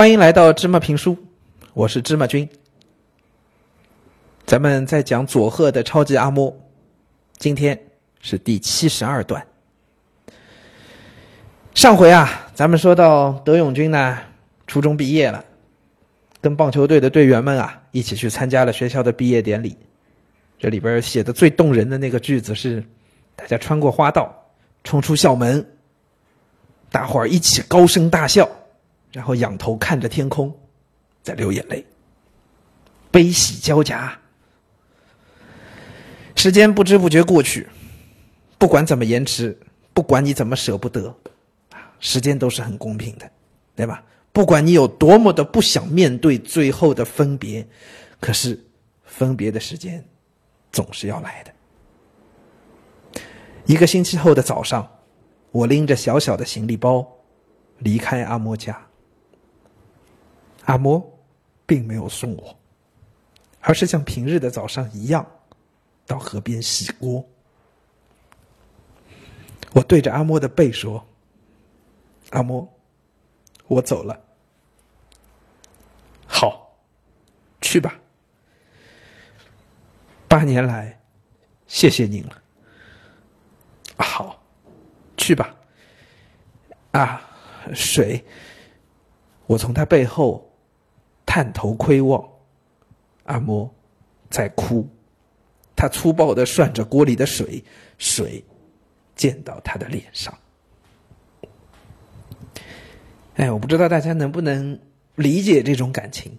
[0.00, 1.14] 欢迎来到芝麻评书，
[1.74, 2.48] 我是芝麻君。
[4.46, 6.54] 咱们在讲佐贺的超级阿嬷，
[7.36, 7.78] 今天
[8.22, 9.46] 是第七十二段。
[11.74, 14.18] 上回啊，咱们说到德永君呢，
[14.66, 15.44] 初中毕业了，
[16.40, 19.76] 跟棒球队的队员们啊一起去参加了学校的毕业典礼。
[20.58, 22.82] 这里边写的最动人的那个句子是：
[23.36, 24.34] 大家穿过花道，
[24.82, 25.62] 冲出校门，
[26.90, 28.48] 大伙儿一起高声大笑，
[29.12, 30.54] 然后仰头看着天空，
[31.22, 31.84] 在流眼泪，
[33.10, 34.16] 悲喜交加。
[36.36, 37.68] 时间不知不觉过去，
[38.56, 39.58] 不管怎么延迟，
[39.92, 41.14] 不管你怎么舍不得，
[41.98, 43.30] 时间都是很公平的，
[43.76, 44.02] 对吧？
[44.32, 47.66] 不管你有多么的不想面对最后的分别，
[48.20, 48.58] 可是
[49.04, 50.02] 分别的时间
[50.70, 51.52] 总是要来的。
[53.66, 54.88] 一个星期后的早上，
[55.50, 57.06] 我拎着小小的行李包
[57.78, 58.80] 离开阿嬷家。
[60.64, 61.04] 阿嬷
[61.66, 62.56] 并没有送我，
[63.60, 65.26] 而是像平日的早上一样。
[66.06, 67.24] 到河边洗锅，
[69.72, 71.06] 我对着阿嬷的背说
[72.30, 72.66] ：“阿嬷，
[73.68, 74.20] 我走了。”
[76.26, 76.76] 好，
[77.60, 77.96] 去吧。
[80.26, 81.00] 八年来，
[81.68, 82.42] 谢谢您了。
[83.96, 84.42] 好，
[85.16, 85.54] 去吧。
[86.90, 87.22] 啊，
[87.72, 88.24] 水。
[89.46, 90.49] 我从他背后
[91.30, 92.28] 探头窥望，
[93.22, 93.70] 阿嬷
[94.28, 94.84] 在哭。
[95.76, 97.62] 他粗暴的涮着锅里的水，
[97.98, 98.44] 水
[99.14, 100.36] 溅到他的脸上。
[103.36, 104.76] 哎，我不知道大家能不能
[105.14, 106.36] 理解这种感情。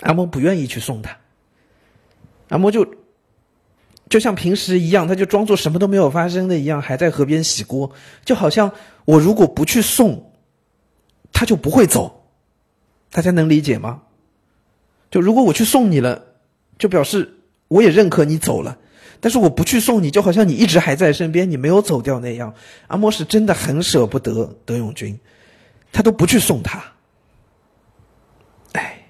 [0.00, 1.14] 阿嬷不愿意去送他，
[2.48, 2.94] 阿嬷就
[4.08, 7.92] 就像平时一样，他就装作什么都没有发生的一样，还在河边洗锅，
[8.24, 8.72] 就好像
[9.04, 10.32] 我如果不去送，
[11.30, 12.23] 他就不会走。
[13.14, 14.02] 大家能理解吗？
[15.08, 16.24] 就如果我去送你了，
[16.76, 17.30] 就表示。
[17.68, 18.78] 我也认可你走了，
[19.20, 22.54] 但是我不去送你，就好像你一直还在身边，你没有走掉那样。
[22.88, 25.18] 阿莫是真的很舍不得德永君，
[25.90, 26.84] 他都不去送他。
[28.72, 29.02] 哎，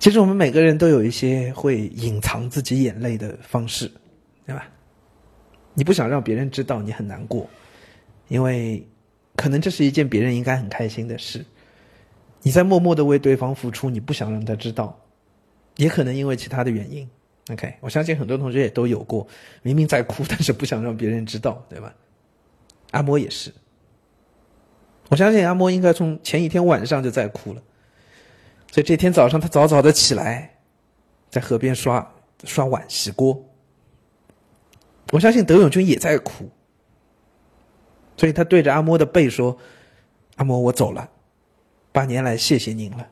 [0.00, 3.92] 其实我们每个人都有一些会隐藏自己眼泪的方式，
[4.46, 4.66] 对吧？
[5.74, 7.48] 你不想让别人知道你很难过，
[8.28, 8.84] 因为
[9.36, 11.44] 可能这是一件别人应该很开心的事。
[12.44, 15.00] 你在默默的为对方付出，你不想让他知道，
[15.76, 17.08] 也可能因为其他的原因。
[17.50, 19.26] OK，我相信很多同学也都有过，
[19.62, 21.94] 明明在哭，但是不想让别人知道，对吧？
[22.90, 23.50] 阿莫也是，
[25.08, 27.62] 我相信阿莫应该从前一天晚上就在哭了，
[28.70, 30.54] 所以这天早上他早早的起来，
[31.30, 33.42] 在河边刷刷碗洗锅。
[35.12, 36.50] 我相信德永君也在哭，
[38.16, 39.56] 所以他对着阿莫的背说
[40.36, 41.08] ：“阿莫，我走了，
[41.94, 43.08] 八年来谢谢您了。”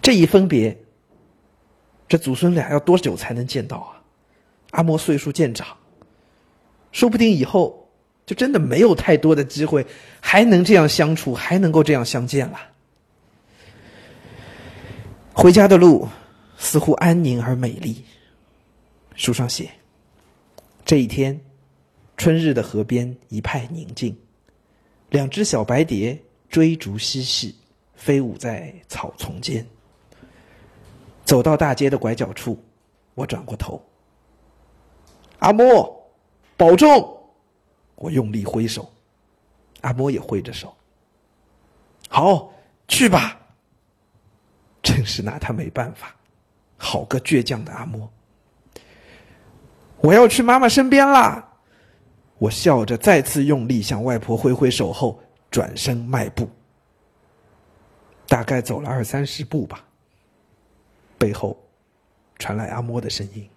[0.00, 0.76] 这一分别。
[2.08, 4.02] 这祖孙俩要多久才能见到啊？
[4.72, 5.76] 阿嬷岁数渐长，
[6.90, 7.88] 说不定以后
[8.26, 9.86] 就真的没有太多的机会
[10.20, 12.58] 还能这样相处，还能够这样相见了。
[15.32, 16.08] 回家的路
[16.58, 18.04] 似乎安宁而美丽。
[19.14, 19.70] 书上写：
[20.84, 21.40] 这一天，
[22.16, 24.18] 春日的河边一派宁静，
[25.10, 26.18] 两只小白蝶
[26.50, 27.56] 追逐嬉戏，
[27.94, 29.64] 飞舞在草丛间。
[31.24, 32.58] 走到大街的拐角处，
[33.14, 33.80] 我转过头。
[35.38, 36.10] 阿莫，
[36.56, 37.16] 保重！
[37.94, 38.90] 我用力挥手，
[39.82, 40.74] 阿莫也挥着手。
[42.08, 42.52] 好，
[42.88, 43.40] 去吧。
[44.82, 46.16] 真是拿他没办法，
[46.76, 48.10] 好个倔强的阿莫。
[50.00, 51.46] 我要去妈妈身边啦！
[52.38, 56.48] 我笑着再次用力向外婆挥挥手后，转身迈步。
[58.26, 59.84] 大概走了二三十步吧。
[61.18, 61.58] 背后
[62.38, 63.48] 传来阿嬷的声音：“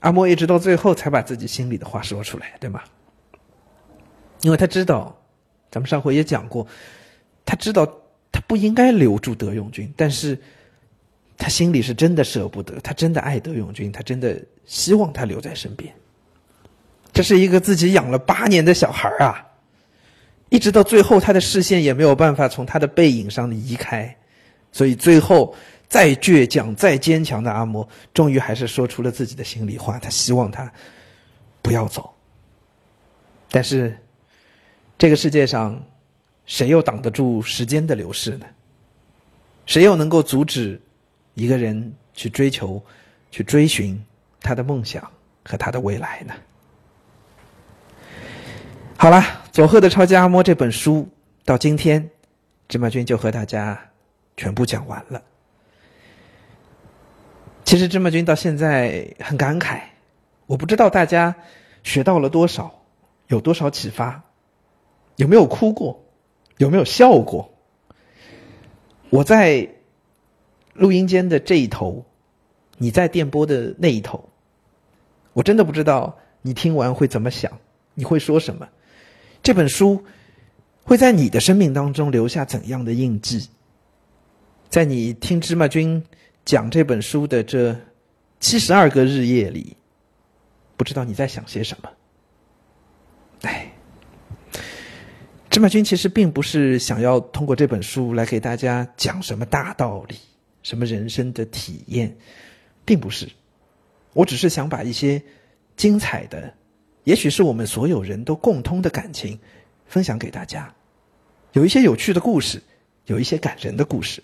[0.00, 2.82] 阿嬷一直到最后才把自己心里的话说出来，对吗？
[4.40, 5.16] 因为他知道，
[5.70, 6.66] 咱们上回也讲过，
[7.44, 7.86] 他知道
[8.32, 10.38] 他不应该留住德永君，但是
[11.38, 15.92] 他心里是真的舍不得，他真的爱德永军，他真的希望他留在身边。
[17.12, 19.46] 这是一个自己养了八年的小孩啊！
[20.48, 24.16] 一直到最后，他的视线也没有办法从他的背影上移开，
[24.70, 25.54] 所以最后
[25.88, 29.98] 再倔强、再坚强的阿嬷，终于还是说出了自己的心里话。
[29.98, 30.70] 他希望他
[31.62, 32.12] 不要走。
[33.50, 33.96] 但是，
[34.98, 35.82] 这个世界上，
[36.46, 38.46] 谁又挡得住时间的流逝呢？
[39.66, 40.80] 谁又能够阻止
[41.36, 42.82] 一个人去追求、
[43.30, 44.02] 去追寻
[44.40, 45.06] 他的梦想
[45.44, 46.32] 和他的未来呢？
[48.96, 49.22] 好了，
[49.52, 51.06] 佐贺的超级阿嬷这本书
[51.44, 52.10] 到今天，
[52.68, 53.78] 芝麻君就和大家
[54.34, 55.22] 全部讲完了。
[57.66, 59.82] 其实芝麻君到现在很感慨，
[60.46, 61.34] 我不知道大家
[61.82, 62.74] 学到了多少，
[63.26, 64.22] 有多少启发，
[65.16, 66.02] 有没有哭过，
[66.56, 67.52] 有没有笑过？
[69.10, 69.68] 我在
[70.78, 72.04] 录音间的这一头，
[72.78, 74.28] 你在电波的那一头，
[75.32, 77.58] 我真的不知道你听完会怎么想，
[77.94, 78.68] 你会说什么？
[79.42, 80.04] 这本书
[80.82, 83.48] 会在你的生命当中留下怎样的印记？
[84.68, 86.04] 在你听芝麻君
[86.44, 87.76] 讲这本书的这
[88.40, 89.76] 七十二个日夜里，
[90.76, 91.90] 不知道你在想些什么？
[93.42, 93.72] 哎，
[95.48, 100.16] 芝麻君其实并不是想要通过这本书来给大家讲什么大道理、
[100.66, 102.12] 什么人生的体验，
[102.84, 103.28] 并不是。
[104.12, 105.22] 我只是想把一些
[105.76, 106.52] 精彩的。
[107.04, 109.38] 也许是我们所有人都共通的感情，
[109.86, 110.74] 分享给大家。
[111.52, 112.60] 有一些有趣的故事，
[113.04, 114.20] 有一些感人的故事。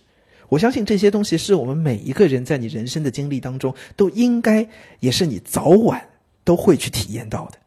[0.49, 4.69] 我相信这些东西是我们每一个人在你人生的经历当中都应该，
[4.99, 6.05] 也是你早晚
[6.43, 7.59] 都会去体验到的。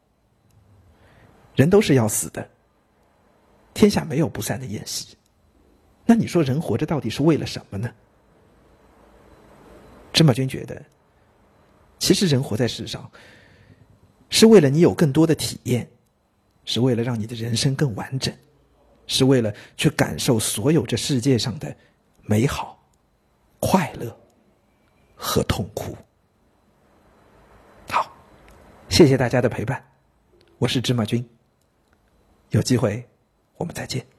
[1.56, 2.46] 人都是要死的，
[3.74, 5.16] 天下没有不散的宴席。
[6.06, 7.90] 那你说人活着到底是为了什么呢？
[10.16, 10.82] 芝麻君觉得，
[12.00, 13.12] 其实人活在世上。
[14.30, 15.88] 是为了你有更多的体验，
[16.64, 18.34] 是为了让你的人生更完整，
[19.08, 21.76] 是为了去感受所有这世界上的
[22.24, 22.82] 美好、
[23.60, 24.18] 快乐
[25.16, 25.96] 和痛苦。
[27.90, 28.10] 好，
[28.88, 29.86] 谢谢大家的陪伴，
[30.58, 31.28] 我是芝麻君，
[32.52, 33.06] 有机会
[33.58, 34.15] 我们再见。